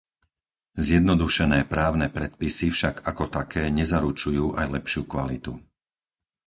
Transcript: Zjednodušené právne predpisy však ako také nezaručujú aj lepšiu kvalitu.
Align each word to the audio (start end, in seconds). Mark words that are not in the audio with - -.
Zjednodušené 0.87 1.59
právne 1.73 2.07
predpisy 2.17 2.67
však 2.77 2.95
ako 3.11 3.25
také 3.37 3.63
nezaručujú 3.79 4.45
aj 4.59 4.65
lepšiu 4.81 5.03
kvalitu. 5.13 5.53